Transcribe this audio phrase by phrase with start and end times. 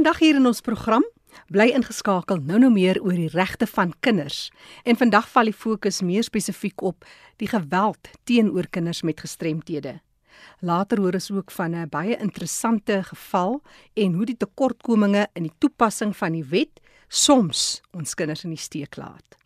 [0.00, 1.02] Vandag hier in ons program
[1.52, 4.46] bly ingeskakel nou nou meer oor die regte van kinders.
[4.88, 7.04] En vandag val die fokus meer spesifiek op
[7.36, 9.98] die geweld teenoor kinders met gestremthede.
[10.64, 13.60] Later hoor ons ook van 'n baie interessante geval
[13.94, 18.64] en hoe die tekortkominge in die toepassing van die wet soms ons kinders in die
[18.64, 19.36] steek laat.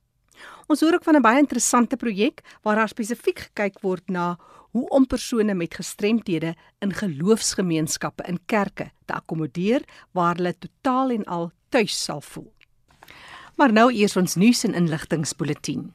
[0.69, 4.39] Ons hoor ook van 'n baie interessante projek waar daar spesifiek gekyk word na
[4.75, 11.25] hoe om persone met gestremthede in geloofsgemeenskappe in kerke te akkommodeer waar hulle totaal en
[11.31, 12.51] al tuis sal voel.
[13.55, 15.93] Maar nou eers ons nuus en inligtingspoletin.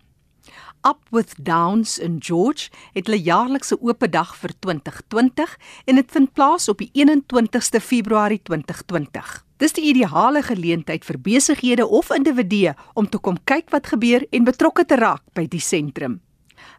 [0.87, 6.31] Up with Downs in George het hulle jaarlikse oop dag vir 2020 en dit vind
[6.33, 9.35] plaas op die 21ste Februarie 2020.
[9.59, 14.47] Dis die ideale geleentheid vir besighede of individue om te kom kyk wat gebeur en
[14.47, 16.21] betrokke te raak by die sentrum.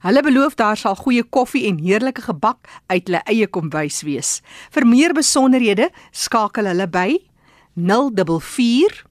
[0.00, 4.42] Hulle beloof daar sal goeie koffie en heerlike gebak uit hulle eie kombuis wees.
[4.70, 7.18] Vir meer besonderhede skakel hulle by
[7.76, 9.04] 044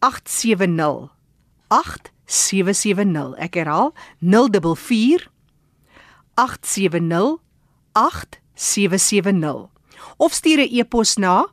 [0.00, 1.08] 870
[1.68, 3.34] 8770.
[3.38, 5.28] Ek herhaal 044
[6.34, 7.38] 870
[7.92, 9.68] 8770.
[10.16, 11.46] Of stuur 'n e-pos na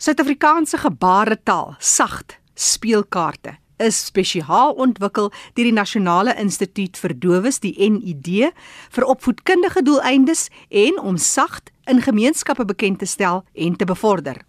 [0.04, 8.50] Suid-Afrikaanse gebaretaal, sagt speelkaarte is spesiaal ontwikkel deur die Nasionale Instituut vir Dowes, die NID,
[8.92, 14.42] vir opvoedkundige doeleindes en om sagt in gemeenskappe bekend te stel en te bevorder.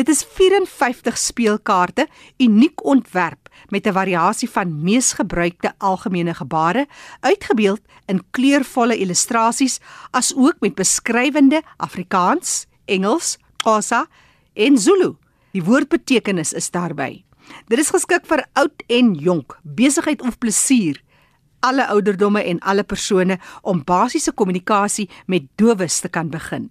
[0.00, 2.08] Dit is 54 speelkaarte,
[2.40, 6.86] uniek ontwerp met 'n variasie van mees gebruikte algemene gebare,
[7.20, 9.78] uitgebeeld in kleurvolle illustrasies,
[10.10, 14.08] asook met beskrywende Afrikaans, Engels, Xhosa
[14.54, 15.14] en Zulu.
[15.52, 17.24] Die woordbetekenis is daarby.
[17.66, 21.00] Dit is geskik vir oud en jonk, besigheid of plesier,
[21.60, 26.70] alle ouderdomme en alle persone om basiese kommunikasie met dowes te kan begin.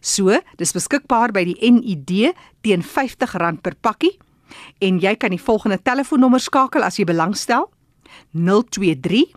[0.00, 2.32] So, dis beskikbaar by die NID
[2.64, 4.16] teen R50 per pakkie
[4.80, 7.68] en jy kan die volgende telefoonnommer skakel as jy belangstel.
[8.32, 9.28] 023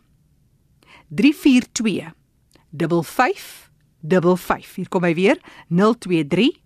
[1.11, 2.13] 342
[3.03, 4.75] 5555.
[4.77, 5.41] Hier kom hy weer.
[5.67, 6.60] 023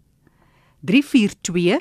[0.86, 1.80] 342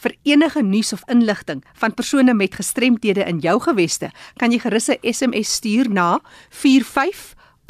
[0.00, 4.88] Vir enige nuus of inligting van persone met gestremthede in jou geweste, kan jy gerus
[4.88, 6.20] 'n SMS stuur na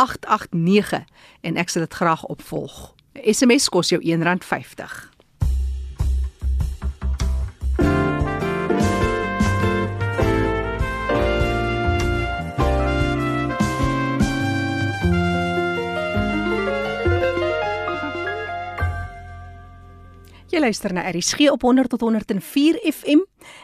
[0.00, 1.04] 45889
[1.40, 2.94] en ek sal dit graag opvolg.
[3.20, 5.09] SMS kos jou R1.50.
[20.60, 23.22] Jy luister na RSG op 100 tot 104 FM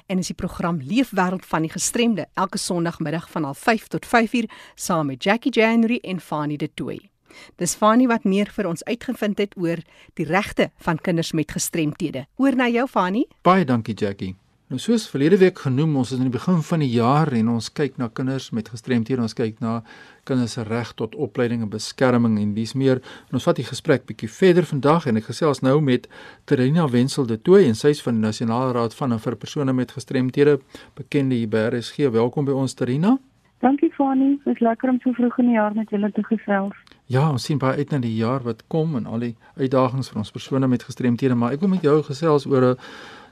[0.09, 5.07] en is die program Leefwêreld van die Gestremde elke Sondagmiddag van 05:30 tot 5:00 saam
[5.07, 7.11] met Jackie January en Fanie De Tooy.
[7.57, 9.77] Dis Fanie wat meer vir ons uitgevind het oor
[10.15, 12.27] die regte van kinders met gestremthede.
[12.37, 13.29] Oor na jou Fanie.
[13.43, 14.37] Baie dankie Jackie.
[14.67, 17.69] Nou soos verlede week genoem, ons is in die begin van die jaar en ons
[17.71, 19.77] kyk na kinders met gestremthede, ons kyk na
[20.27, 22.99] kinders se reg tot opleiding en beskerming en dis meer.
[23.29, 26.09] En ons vat die gesprek bietjie verder vandag en ek gesels nou met
[26.51, 29.71] Terina Wenzel de Tooy en sy is van die Nasionale Raad van en vir persone
[29.71, 30.57] met gestremthede,
[30.99, 32.11] bekende hier by RSG.
[32.17, 33.13] Welkom by ons Terina.
[33.63, 36.75] Dankie Fani, dit is lekker om so vroeg in die jaar met julle te gesels.
[37.07, 40.25] Ja, ons sien baie uit na die jaar wat kom en al die uitdagings vir
[40.25, 42.77] ons persone met gestremthede, maar ek wil met jou gesels oor 'n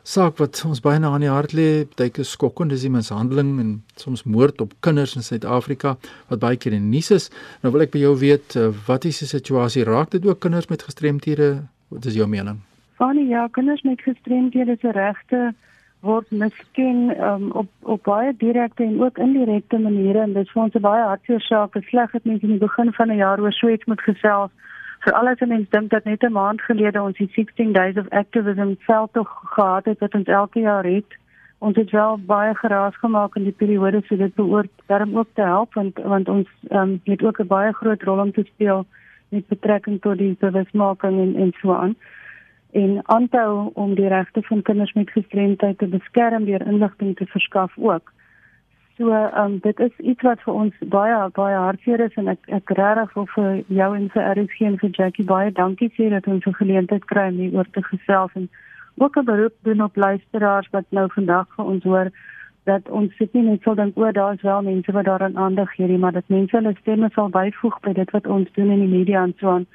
[0.04, 3.54] saak wat ons baie na aan die hart lê, baie keer skokkend, dis die mishandeling
[3.62, 5.94] en soms moord op kinders in Suid-Afrika
[6.28, 7.30] wat baie keer in nuus is.
[7.62, 9.86] Nou wil ek by jou weet, uh, wat is die situasie?
[9.88, 11.64] Raak dit ook kinders met gestremthede?
[11.88, 12.60] Wat is jou mening?
[13.00, 15.54] Van ja, kinders met gestremthede se regte
[16.04, 20.62] word miskien um, op op baie direkte en ook indirekte maniere en dit is vir
[20.62, 21.80] ons 'n baie hartseer saak.
[21.88, 24.52] Sleg het mense in die begin van 'n jaar oor so iets moet gesels
[25.04, 28.74] veral as mense dink dat net 'n maand gelede ons die 16 days of activism
[28.78, 31.10] veldtog gehad het wat ons elke jaar het.
[31.58, 35.42] Ons het wel baie geraas gemaak in die periode so dit behoort daarom ook te
[35.42, 38.86] help want want ons um, het ook 'n baie groot rol om te speel
[39.28, 41.96] met betrekking tot die bewusmaking en en so aan
[42.72, 47.72] en aanhou om die regte van kinders met gestremdheid te beskerm deur inligting te verskaf
[47.78, 48.12] ook.
[48.96, 52.70] So um, dit is iets wat vir ons baie baie hartseer is en ek ek
[52.78, 56.46] regtig wil vir jou en vir RSG en vir Jackie baie dankie sê dat ons
[56.46, 58.48] 'n geleentheid kry om hieroor te gesels en
[59.02, 62.10] ook 'n beroep doen op luisteraars wat nou vandag vir ons hoor
[62.64, 65.74] dat ons sit nie net so dink o, daar is wel mense wat daaraan aandag
[65.74, 68.80] gee nie, maar dat mense hulle stemme sal byvoeg by dit wat ons doen in
[68.80, 69.66] die media en so aan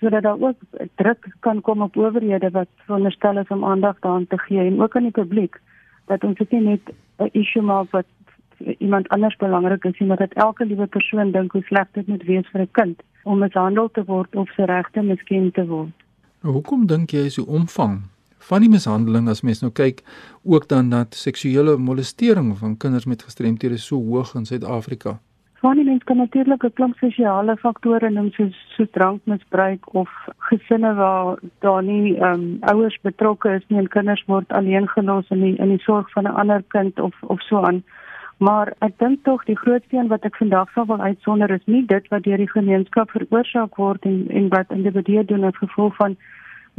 [0.00, 0.56] sodat daar ook
[0.94, 4.96] druk kan kom op owerhede wat veronderstel is om aandag daaraan te gee en ook
[4.96, 5.60] aan die publiek
[6.06, 8.06] dat ons dit nie net 'n issue maak wat
[8.78, 12.48] iemand anders belangrik is, maar dat elke liewe persoon dink hoe sleg dit moet wees
[12.52, 15.92] vir 'n kind om mishandel te word of sy regte miskien te word.
[16.42, 18.00] Nou, hoekom dink jy is die omvang
[18.42, 20.02] van die mishandeling as mens nou kyk
[20.42, 25.18] ook dan dat seksuele molestering van kinders met gestremthede so hoog in Suid-Afrika?
[25.62, 30.94] Van die mense kan natuurlik 'n klomp sosiale faktore noem soos so drankmisbruik of gesinne
[30.94, 35.40] waar daar nie ehm um, ouers betrokke is nie en kinders word alleen gelos in
[35.40, 37.82] die in die sorg van 'n ander kind of of so aan.
[38.42, 41.84] Maar ek dink tog die grootste een wat ek vandag sal wil uitsonder is nie
[41.86, 46.16] dit wat deur die gemeenskap veroorsaak word en en wat individue doen as gevolg van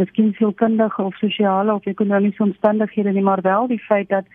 [0.02, 4.28] miskien sielkundige of sosiale of ekonomiese omstandighede nie, maar wel die feit dat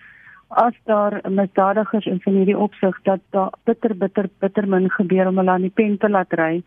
[0.48, 5.42] as daar misdadigers in van hierdie opsig dat daar bitter bitter bitter min gebeur om
[5.42, 6.62] hulle aan die pen te laat ry.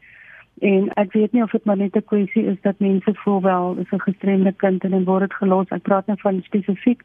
[0.62, 3.76] En ek weet nie of dit maar net 'n kwessie is dat mense voel wel
[3.82, 5.70] is 'n gestremde kind en dan word dit gelos.
[5.70, 7.02] Ek praat nou van spesifiek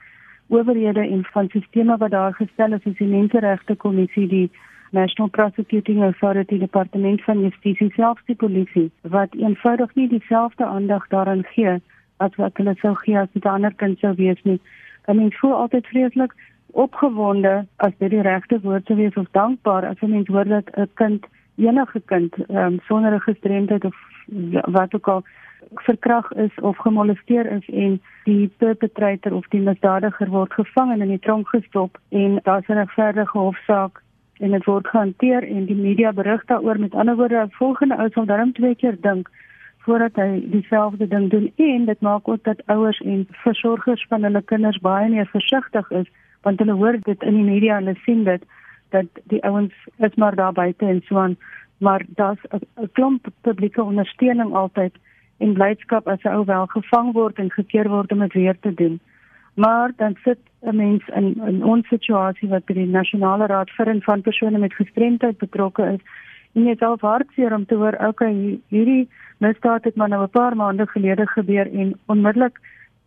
[0.49, 4.51] owerhede en van sisteme wat daar gestel is, is die Menseregte Kommissie, die
[4.91, 11.45] National Prosecuting Authority, Departement van Justisie, selfs die polisie, wat eenvoudig nie dieselfde aandag daaraan
[11.55, 11.79] gee
[12.17, 14.61] as wat hulle sou gee as dit 'n ander kind sou wees nie.
[15.05, 16.33] En mens voel altyd vreeslik
[16.67, 20.71] opgewonde as dit die regte woord sou wees of dankbaar as 'n mens hoor dat
[20.77, 21.27] 'n kind
[21.57, 23.97] enige kind um, sonder 'n gestremdheid of
[24.65, 25.23] wat ook al
[25.75, 31.15] verkrag is of gemolesteer is en die perpetrator of die misdadiger word gevang en in
[31.15, 34.03] die tronk gestop en daar's 'n regverdige hofsaak
[34.39, 36.79] en dit word gehanteer en die media berig daaroor.
[36.79, 39.31] Met ander woorde volgende ou sal darm twee keer dink
[39.87, 44.43] voordat hy dieselfde ding doen en dit maak ook dat ouers en versorgers van hulle
[44.43, 46.09] kinders baie meer versigtig is
[46.43, 48.43] want hulle hoor dit in die media en hulle sien dit
[48.95, 51.37] dat die ouens is maar daar buite en so aan.
[51.79, 54.95] Maar daar's 'n klomp publieke ondersteuning altyd
[55.39, 58.75] en blydskap as 'n ou wel gevang word en gekeer word om dit weer te
[58.75, 59.01] doen.
[59.55, 64.03] Maar dan sit 'n mens in 'n onsituasie wat by die nasionale raad vir en
[64.03, 66.01] van persone met gestremdheid betrokke is.
[66.55, 70.57] En is al hartseer om te hoor okay hierdie misdaad het maar nou 'n paar
[70.57, 72.61] maande gelede gebeur en onmiddellik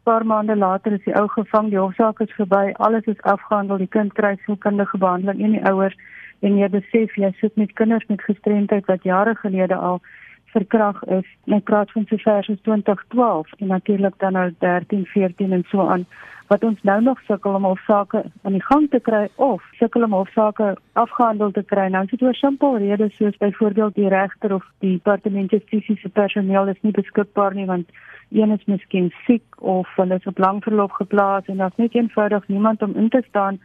[0.03, 3.91] paar maande later is die ou gevang, die hofsaak is verby, alles is afgehandel, die
[3.95, 5.97] kind kry sielkundige behandeling en die ouers
[6.39, 10.01] en jy besef jy sit met kinders met gestremdheid wat jare gelede al
[10.53, 11.27] verkrag is.
[11.45, 16.05] Ek praat van sover as 2012 en natuurlik dan nou 13, 14 en so aan
[16.49, 20.15] wat ons nou nog sukkel om hofsaake aan die gang te kry of sukkel om
[20.17, 21.87] hofsaake afgehandel te kry.
[21.93, 26.09] Nou is dit oor simpel redes soos byvoorbeeld die regter of die departement justisie se
[26.09, 27.91] personeel is nie beskikbaar nie want
[28.31, 32.47] een is miskien siek of hulle is op lang verlof geplaas en daar's net eenvoudig
[32.47, 33.61] niemand om in te staan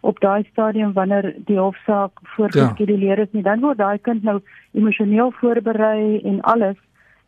[0.00, 4.40] op daai stadium wanneer die hofsaak voorgeskeduleer is nie dan word daai kind nou
[4.72, 6.76] emosioneel voorberei en alles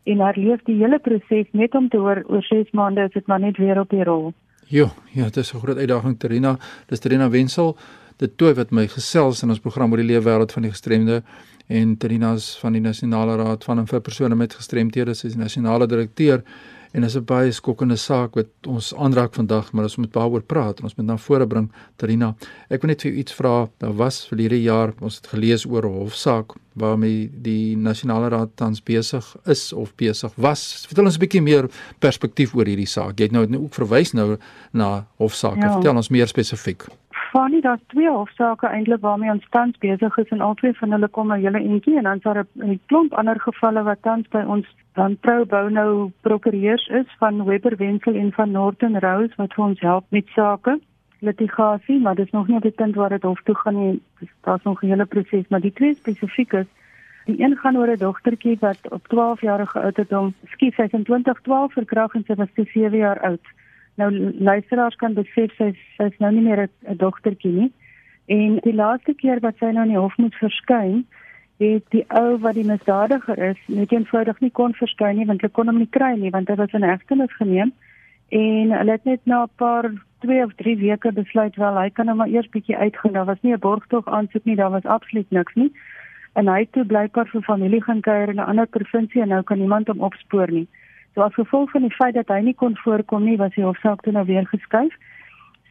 [0.04, 3.40] en herleef die hele proses net om te hoor oor 6 maande is dit maar
[3.40, 4.32] net weer op die rol.
[4.68, 6.58] Jo, ja, dit is 'n groot uitdaging Terina.
[6.87, 7.76] Dis Terina Wensel,
[8.16, 11.22] dit toe wat my gesels in ons program oor die lewe wêreld van die gestremde
[11.68, 15.87] en Terina's van die Nasionale Raad van en vir persone met gestremthede, sy is nasionale
[15.87, 16.42] direkteur
[16.92, 20.78] en is 'n baie skokkende saak wat ons aanraak vandag, maar ons moet daaroor praat
[20.78, 21.71] en ons moet na vore bring.
[21.97, 22.35] Tarina,
[22.71, 23.68] ek wil net vir iets vra.
[23.78, 28.83] Daar was verlede jaar, ons het gelees oor 'n hofsaak waarmee die nasionale raad tans
[28.83, 30.87] besig is of besig was.
[30.87, 31.68] Vertel ons 'n bietjie meer
[31.99, 33.18] perspektief oor hierdie saak.
[33.18, 34.37] Jy het nou ook verwys nou
[34.73, 35.61] na hofsaake.
[35.61, 35.73] Ja.
[35.73, 36.87] Vertel ons meer spesifiek.
[37.30, 41.32] Fanny, daar's twee hofsaake eintlik waarmee ons tans besig is en albei van hulle kom
[41.32, 44.66] 'n hele entjie en dan is daar 'n klomp ander gevalle wat tans by ons
[44.94, 49.80] dan Pro Bono prokureurs is van Webber Wenzel en van Norton Rose wat vir ons
[49.80, 50.80] help met sake
[51.20, 54.02] litigasie, maar dis nog nie op die punt waar dit hof toe gaan nie.
[54.40, 56.66] Daar's nog 'n hele proses, maar die twee spesifiek is
[57.25, 61.73] die een gaan oor 'n dogtertjie wat op 12 jarige ouderdom, skiet sy in 2012
[61.73, 63.47] verkragt en sy was 7 jaar oud.
[63.98, 67.70] Nou luisteraars kan besef sy sy's nou nie meer 'n dogtertjie nie.
[68.26, 71.04] En die laaste keer wat sy nou in die hof moet verskyn,
[71.58, 75.52] het die ou wat die misdadiger is, net eenvoudig nie kon verskyn nie want hulle
[75.52, 77.72] kon hom nie kry nie want hy was in hegtenis geneem.
[78.28, 79.90] En hulle het net na 'n paar
[80.20, 83.12] 2 of 3 weke besluit wel hy kan nou maar eers bietjie uitgaan.
[83.12, 85.72] Daar was nie 'n borgtog aansoek nie, daar was absoluut niks nie.
[86.34, 89.42] En hy het toe blykbaar vir familie gaan kuier in 'n ander provinsie en nou
[89.42, 90.68] kan niemand hom opspoor nie.
[91.18, 94.04] So as gevolg van die feit dat hy nie kon voorkom nie, was die hofsaak
[94.04, 94.92] toe nou weer geskuif.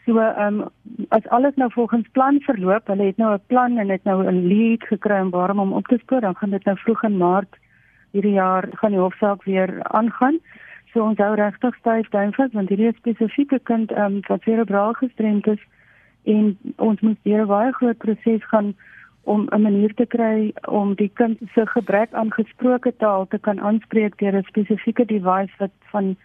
[0.04, 3.90] So ehm um, as alles nou volgens plan verloop, hulle het nou 'n plan en
[3.90, 6.78] het nou 'n lead gekry om waarom om op te spoor, dan gaan dit nou
[6.78, 7.56] vroeg in Maart
[8.12, 10.40] hierdie jaar gaan die hofsaak weer aangaan.
[10.92, 15.48] So ons hou regtig styf duimvas want hierdie spesifieke kind ehm um, wat cerebraal gestremd
[15.48, 15.64] is
[16.24, 18.76] en ons moet deur 'n baie groot proses gaan
[19.28, 23.60] om 'n manier te kry om die kind se gebrek aan gesproke taal te kan
[23.60, 26.18] aanspreek deur 'n spesifieke device wat van 'n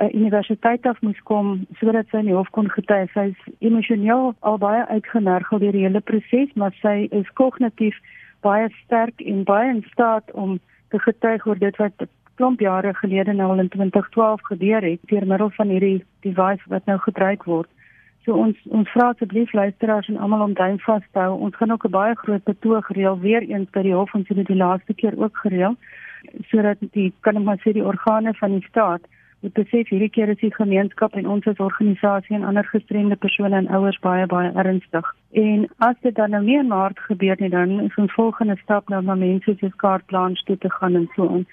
[0.00, 3.12] uh, universiteit af moes kom sodat sy in die hof kon getuig.
[3.12, 7.96] Sy is emosioneel al baie uitgemergel deur die hele proses, maar sy is kognitief
[8.40, 10.58] baie sterk en baie in staat om
[10.88, 15.26] te getuig oor dit wat klomp jare gelede nou al in 2012 gebeur het deur
[15.26, 17.68] middel van hierdie device wat nou gebruik word.
[18.24, 21.38] So ons ons vra asseblief luisteraars en almal om duim vas te hou.
[21.46, 24.36] Ons gaan ook 'n baie groot betoog gereël weer eens by die hof ons het
[24.36, 25.76] dit die laaste keer ook gereël
[26.50, 29.02] sodat die kan ek maar sê die organe van die staat
[29.42, 33.56] moet besef hierdie keer is die gemeenskap en ons as organisasie en ander gestremde persone
[33.56, 35.14] en ouers baie baie ernstig.
[35.30, 39.00] En as dit dan nou in Maart gebeur nie dan is ons volgende stap nou
[39.02, 41.46] om mense se kaartplans toe te gaan en so on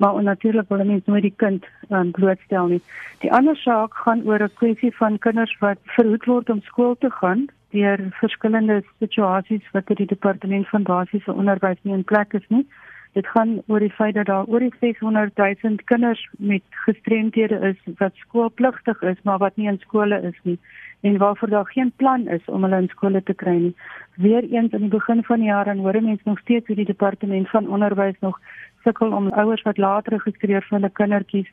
[0.00, 2.82] maar natuurlik wil mens nooit die kind um, blootstel nie.
[3.20, 7.10] Die ander saak gaan oor 'n kwessie van kinders wat verhoed word om skool te
[7.10, 12.48] gaan deur verskillende situasies wat by die departement van basiese onderwys nie in plek is
[12.48, 12.66] nie.
[13.12, 17.94] Dit gaan oor die feit dat daar oor die 600 000 kinders met gestremthede is
[17.98, 20.58] wat skoolpligtig is maar wat nie in skole is nie
[21.00, 23.74] en waarvoor daar geen plan is om hulle in skole te kry nie.
[24.14, 27.48] Weereens aan die begin van die jaar en hoor mense nog steeds hoe die departement
[27.50, 28.40] van onderwys nog
[28.84, 31.50] sukkel om ouers wat later geregistreer vir hulle kindertjies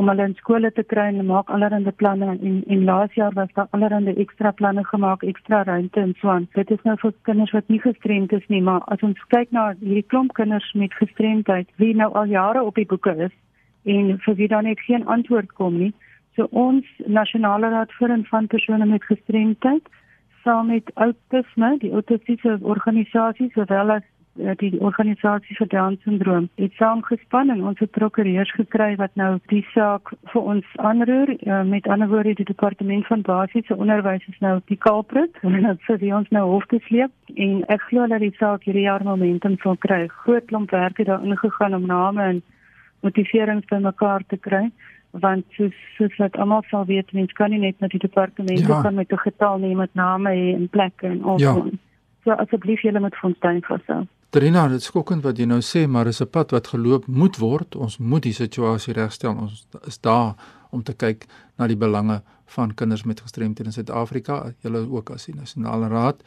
[0.00, 3.52] om hulle in skole te kry en maak allerlei planne en en laas jaar was
[3.54, 6.48] daar allerlei ekstra planne gemaak, ekstra ruimte en so aan.
[6.54, 9.66] Dit is nou vir kinders wat nie gestremd is nie, maar as ons kyk na
[9.80, 13.34] hierdie klomp kinders met gestremdheid wie nou al jare op die boeke is
[13.84, 15.92] en vir wie dan net geen antwoord kom nie.
[16.36, 19.88] So ons nasionale raad vir en van persone met gestremdheid
[20.44, 27.50] saam met autisme, die autistiese organisasie sowel as die organisasie vir Down syndroom het saamgespan
[27.50, 31.34] en ons het prokureurs gekry wat nou die saak vir ons aanroer.
[31.46, 35.82] Uh, met ander woorde die departement van basiese onderwys is nou die culprit en dit
[35.88, 37.12] sê die ons nou hof te sleep.
[37.34, 40.06] En ek glo dat die saak hierdie jaar momentum sal kry.
[40.22, 42.42] Groot klomp werk het daar ingegaan om name en
[43.00, 44.70] motiverings bymekaar te kry
[45.10, 48.80] want soos soos wat almal sal weet mens kan nie net na die departement ja.
[48.80, 51.54] gaan met 'n getal neem met name en plekke en al ja.
[52.24, 55.58] so asseblief julle moet vir ons dink vir so Trina, dit skokkend wat jy nou
[55.58, 57.76] sê, maar is 'n pad wat geloop moet word.
[57.76, 59.34] Ons moet die situasie regstel.
[59.34, 60.34] Ons is daar
[60.70, 64.54] om te kyk na die belange van kinders met gestremthede in Suid-Afrika.
[64.60, 66.24] Julle ook as die nasionale raad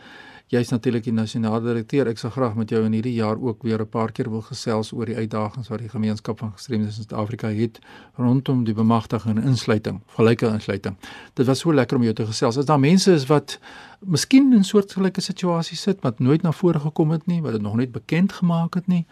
[0.53, 2.07] jy's natuurlik die nasionale direkteur.
[2.11, 4.91] Ek sou graag met jou in hierdie jaar ook weer 'n paar keer wil gesels
[4.93, 7.79] oor die uitdagings wat die gemeenskap van gestremdes in Suid-Afrika het
[8.17, 10.95] rondom die bemagtiging en insluiting, gelyke insluiting.
[11.33, 12.57] Dit was so lekker om jou te gesels.
[12.57, 13.59] As daar mense is wat
[13.99, 17.75] miskien in soortgelyke situasies sit wat nooit na vore gekom het nie, wat dit nog
[17.75, 19.05] net bekend gemaak het nie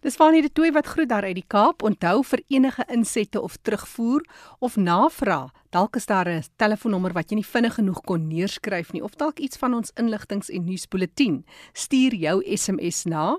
[0.01, 1.83] Dis Fani de Tooi wat groet daar uit die Kaap.
[1.83, 4.27] Onthou vir enige insette of terugvoer
[4.59, 9.03] of navraag, dalk is daar 'n telefoonnommer wat jy nie vinnig genoeg kon neerskryf nie
[9.03, 11.45] of dalk iets van ons inligtings en nuusbulletin.
[11.73, 13.39] Stuur jou SMS na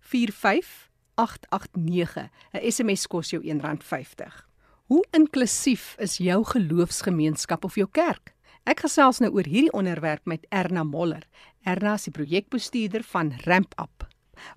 [0.00, 2.30] 45889.
[2.52, 4.46] 'n SMS kos jou R1.50.
[4.86, 8.36] Hoe inklusief is jou geloofsgemeenskap of jou kerk?
[8.70, 11.24] Ek gesels nou oor hierdie onderwerp met Erna Moller.
[11.66, 14.06] Erna is die projekbestuurder van Ramp Up.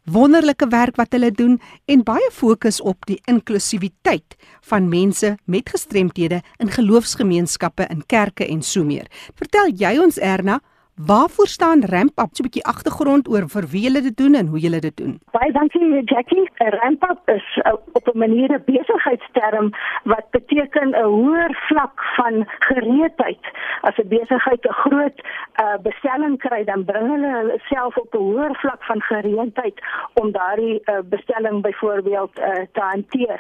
[0.06, 1.58] Wonderlike werk wat hulle doen
[1.90, 4.38] en baie fokus op die inklusiwiteit
[4.70, 9.10] van mense met gestremthede in geloofsgemeenskappe in kerke en so meer.
[9.34, 10.60] Vertel jy ons Erna,
[11.08, 12.30] Waarvoor staan Ramp Up?
[12.36, 15.14] So 'n bietjie agtergrond oor vir wie julle dit doen en hoe julle dit doen.
[15.32, 16.44] Baie dankie Jackie.
[16.58, 17.72] Ramp Up is uh,
[18.10, 19.70] op 'n manier 'n besigheidsterm
[20.04, 23.44] wat beteken 'n hoër vlak van gereedheid.
[23.82, 25.18] As 'n besigheid 'n groot
[25.64, 29.78] uh, bestelling kry, dan bring hulle self op 'n hoër vlak van gereedheid
[30.14, 33.40] om daardie uh, bestelling byvoorbeeld uh, te hanteer.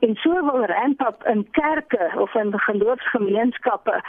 [0.00, 4.02] En so wil Ramp Up in kerke of in geloofsgemeenskappe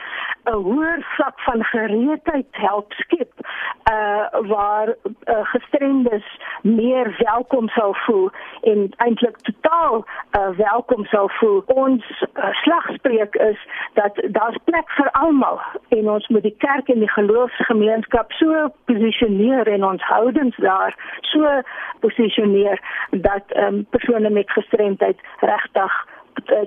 [0.44, 3.32] 'n hoër vlak van gereedheid help skep
[3.92, 8.30] uh waar uh, gestremdes meer welkom sou voel
[8.62, 11.63] en eintlik totaal uh, welkom sou voel.
[11.65, 13.58] Ons uh, slagspreuk is
[13.94, 15.60] dat daar's plek vir almal
[15.96, 20.96] en ons moet die kerk en die geloofsgemeenskap so posisioneer en ons houdings daar
[21.32, 21.62] so
[22.00, 22.79] posisioneer
[23.12, 26.06] dat um, persone met gestremdheid regtig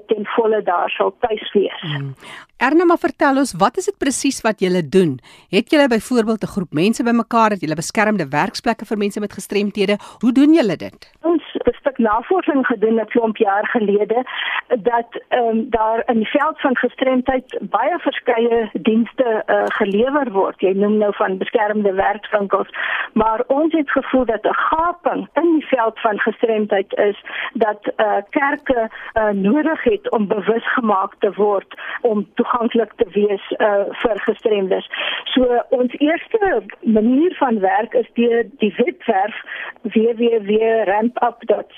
[0.06, 1.80] ten volle daar sal tuis wees.
[1.80, 2.14] Hmm.
[2.57, 5.18] Erna, maar vertel ons, wat is dit presies wat julle doen?
[5.50, 9.98] Het julle byvoorbeeld 'n groep mense bymekaar dat julle beskermde werksplekke vir mense met gestremthede?
[10.20, 11.12] Hoe doen julle dit?
[11.20, 14.25] Ons het 'n stuk navorsing gedoen 'n klomp jaar gelede
[14.68, 20.61] dat ehm um, daar in die veld van gestremdheid baie verskeie dienste uh, gelewer word.
[20.61, 22.68] Jy noem nou van beskermde werkswinkels,
[23.12, 28.16] maar ons het gevoel dat 'n gaping in die veld van gestremdheid is dat uh,
[28.31, 34.18] kerke uh, nodig het om bewus gemaak te word om toeganklik te wees uh, vir
[34.20, 34.90] gestremdes.
[35.25, 39.42] So ons eerste manier van werk is deur die webwerf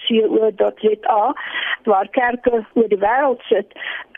[0.08, 1.34] www.rampup.co.za
[1.84, 3.72] waar kerke oor die wêreld sit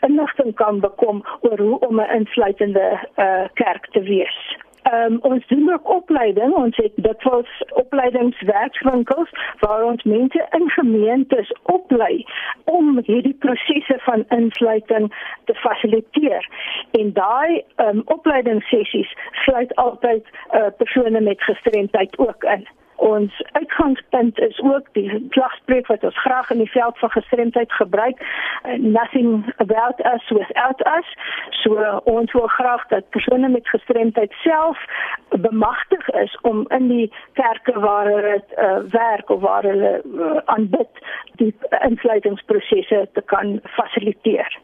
[0.05, 4.57] inligting kan bekom oor hoe om 'n insluitende uh, kerk te wees.
[4.93, 6.53] Um, ons doen ook opleiding.
[6.53, 12.25] Ons het dit was opleidingswerkswinkels waar ons mense in gemeentes oplei
[12.63, 15.13] om hierdie prosesse van insluiting
[15.45, 16.49] te fasiliteer.
[16.91, 22.67] En daai um, opleidingssessies sluit altyd uh, persone met gestremdheid ook in.
[22.97, 28.21] Ons uitgangspunt is ook die klagspreek wat ons graag in die veld van gestremdheid gebruik.
[28.21, 31.07] Uh, nothing about us without us.
[31.49, 34.85] So ons wil graag dat persone met gestremdheid self
[35.29, 40.89] bemagtig is om in die kerke waar hulle uh, werk of waar hulle uh, aanbid
[41.35, 44.57] die insluitingsprosesse te kan fasiliteer.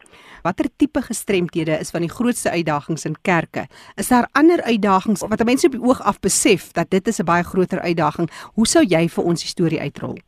[0.44, 3.62] Watter tipe gestremthede is van die grootste uitdagings in kerke?
[3.96, 7.24] Is daar ander uitdagings wat mense op die oog af besef dat dit is 'n
[7.24, 8.30] baie groter uitdaging?
[8.52, 10.18] Hoe sou jy vir ons die storie uitrol?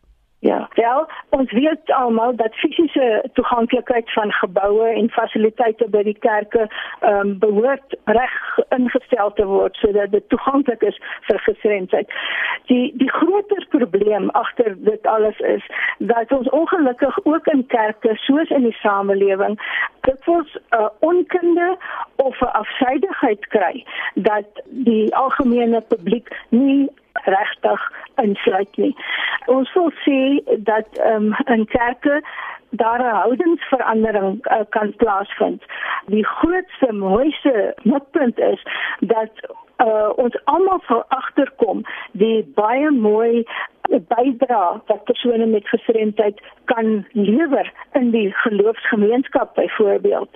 [0.87, 7.15] Wel, ons weet almal dat fisiese toeganklikheid van geboue en fasiliteite by die kerke ehm
[7.19, 8.35] um, behoort reg
[8.77, 12.13] ingestel te word sodat dit toeganklik is vir gestremdheid.
[12.71, 15.67] Die die groter probleem agter dit alles is
[15.99, 19.59] dat ons ongelukkig ook in kerke soos in die samelewing
[20.07, 21.77] dit was 'n uh, onkunde
[22.17, 26.91] of 'n afsydigheid kry dat die algemene publiek nie
[27.25, 28.97] regtig insluit nie.
[29.47, 30.21] Ons wil sê
[30.59, 32.23] dat ehm um, in kerke
[32.71, 35.63] daar 'n houdingsverandering uh, kan plaasvind.
[36.07, 38.63] Die grootste mooiste mikpunt is
[39.01, 39.31] dat
[39.77, 41.83] uh, ons almal sal agterkom
[42.13, 43.47] die baie mooi
[43.89, 50.31] bydra wat persone met gestremdheid kan lewer in die geloofsgemeenskap byvoorbeeld.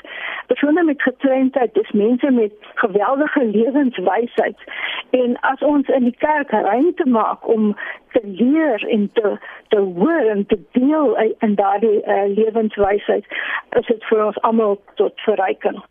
[0.47, 4.59] Persone met gestremdheid is mense met geweldige lewenswysheid
[5.11, 7.77] en as ons in die kerk ruimte maak om
[8.13, 13.25] te leer en te te hoor en te deel in daardie uh, lewenswysheid
[13.71, 15.83] is dit vir ons almal tot verryking.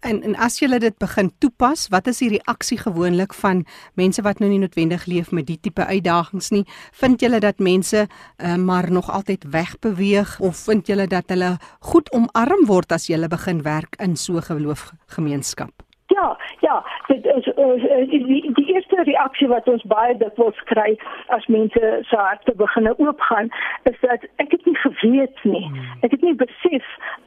[0.00, 4.38] En en as jy dit begin toepas, wat is die reaksie gewoonlik van mense wat
[4.38, 6.64] nou nie noodwendig leef met die tipe uitdagings nie?
[6.92, 12.12] Vind julle dat mense uh, maar nog altyd wegbeweeg of vind julle dat hulle goed
[12.12, 15.72] omarm word as jy begin werk in so 'n geloofgemeenskap?
[16.06, 21.46] Ja, ja, dit is, is die, die eerste reaksie wat ons baie dikwels kry as
[21.46, 23.50] mense se harte begin oopgaan,
[23.82, 25.66] is dat ek het nie geweet nie.
[25.66, 25.98] Hmm.
[26.00, 26.86] Ek het nie besef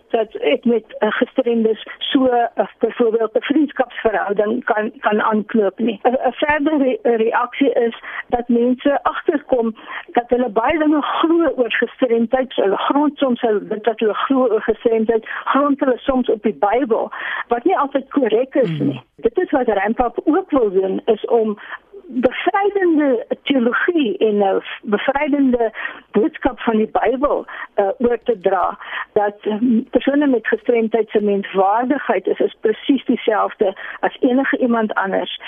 [0.10, 6.00] dat ek met uh, gestremdes so uh, byvoorbeeld 'n vriendskapsverhouding kan kan aanknoop nie.
[6.04, 7.95] 'n Verdere re reaksie is
[8.28, 9.76] dat mense agterkom
[10.12, 14.62] dat hulle baie dinge glo oor gestremdheid, hulle grond soms hulle dat hulle glo oor
[14.62, 17.12] gestremdheid, grond hulle soms op die Bybel
[17.48, 19.00] wat nie altyd korrek is nie.
[19.00, 19.08] Mm.
[19.15, 21.60] Dit is wat Rampap ook wil doen is om
[22.10, 25.72] bevrydende teologie en 'n bevrydende
[26.12, 27.45] boodskap van die Bybel
[27.76, 28.78] uh, oor te dra
[29.13, 35.41] dat um, persone met gestremdheid se menswaardigheid is is presies dieselfde as enige iemand anders.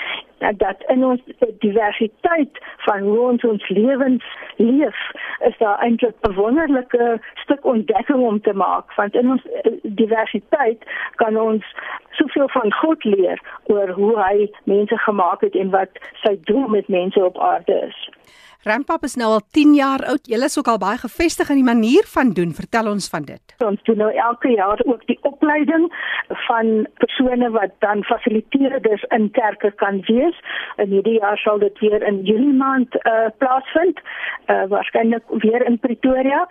[0.56, 1.20] Dat in ons
[1.58, 4.24] diversiteit van hoe ons ons lewens
[4.56, 5.10] leef
[5.48, 10.84] is daar eintlik 'n wonderlike stuk ontdekking om te maak want in ons eh, diversiteit
[11.14, 11.64] kan ons
[12.10, 15.90] soveel van God leer oor hoe hy mense gemaak het en wat
[16.22, 18.10] sy doel met mense op aarde is.
[18.62, 20.28] Rampap is nou al 10 jaar oud.
[20.30, 22.52] Julle is ook al baie gefestig in die manier van doen.
[22.54, 23.54] Vertel ons van dit.
[23.66, 25.88] Ons doen nou elke jaar ook die opleiding
[26.46, 30.38] van persone wat dan fasiliteerders in kerke kan wees.
[30.76, 33.98] In hierdie jaar sal dit weer in Julie maand uh, plaasvind.
[34.46, 36.46] Uh, Waarskynlik weer in Pretoria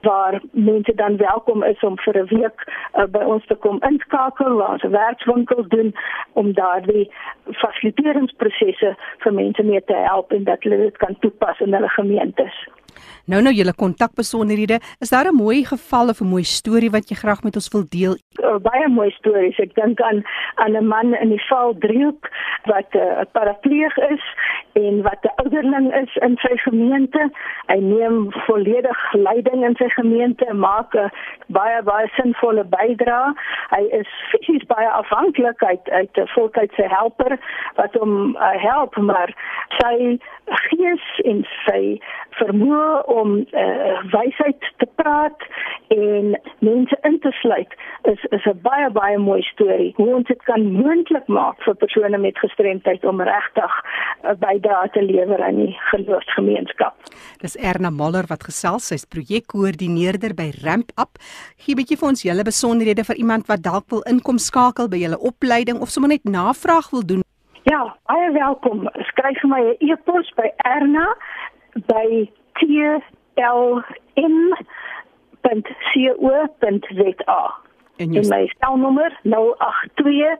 [0.00, 2.64] waar mense dan welkom is om vir 'n week
[2.96, 5.94] uh, by ons te kom inskakel, waar ons 'n werkswinkel doen
[6.32, 7.12] om daardie
[7.44, 12.54] fasiliteringsprosesse vir mense mee te help en dat hulle dit kan toepas in hulle gemeentes.
[13.26, 17.16] Nou nou julle kontakbesonderhede, is daar 'n mooi geval of 'n mooi storie wat jy
[17.16, 18.16] graag met ons wil deel?
[18.42, 19.58] Uh, baie mooi stories.
[19.58, 20.22] Ek dink aan
[20.54, 22.28] aan 'n man in die Val Driehoek
[22.64, 24.24] wat eh, 'n uh, parapleeg is
[24.72, 27.30] en wat 'n ouderling is in sy gemeente.
[27.66, 31.10] Hy neem volledig leiding in sy gemeente en maak 'n
[31.46, 33.34] baie baie sinvolle bydrae.
[33.70, 37.38] Hy is fisies baie afhanklik uit uit 'n voltydse helper
[37.74, 39.30] wat hom uh, help, maar
[39.78, 42.00] sy gees en sy
[42.38, 45.46] vermoë om uh, wysheid te praat
[45.88, 47.72] en mense in te sluit
[48.12, 52.18] is is 'n baie baie mooi storie hoe ons dit kan moontlik maak vir persone
[52.18, 53.72] met gestremdheid om regtig
[54.22, 56.94] 'n bydrae te lewer aan die geloofsgemeenskap.
[57.40, 61.18] Dis Erna Moller wat gesels, sy's projekkoördineerder by Ramp Up.
[61.56, 64.96] Gee 'n bietjie vir ons julle besonderhede vir iemand wat dalk wil inkom skakel by
[64.96, 67.22] julle opleiding of sommer net navraag wil doen.
[67.62, 68.88] Ja, baie welkom.
[69.10, 71.16] Skryf vir my 'n e-pos by Erna
[71.86, 73.82] by tlm.co.za.
[78.00, 80.36] En jy my selnommer 082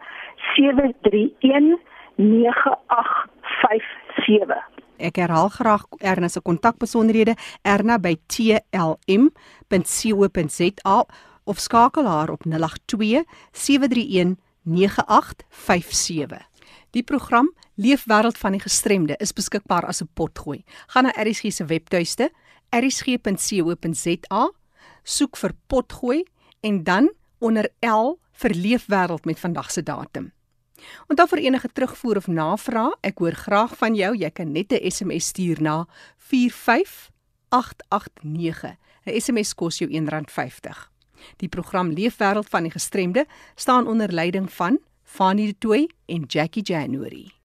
[0.56, 1.78] 731
[2.16, 4.80] 9857.
[5.00, 7.32] Ek herhaal graag Erna se kontakbesonderhede
[7.64, 9.38] Erna by tlm.co.za
[11.44, 16.48] of skakel haar op 082 731 9857.
[16.90, 20.64] Die program Leefwêreld van die Gestremde is beskikbaar as 'n potgooi.
[20.86, 22.30] Gaan na ERSG se webtuiste
[22.68, 24.52] ersg.co.za,
[25.02, 26.24] soek vir potgooi
[26.60, 30.32] en dan onder L vir Leefwêreld met vandag se datum.
[31.08, 34.16] Onthou vir enige terugvoer of navraag, ek hoor graag van jou.
[34.16, 38.76] Jy kan net 'n SMS stuur na 45889.
[39.06, 40.90] 'n SMS kos jou R1.50.
[41.36, 46.62] Die program Leefwêreld van die Gestremde staan onder leiding van Fanny de Tooy en Jackie
[46.62, 47.39] January.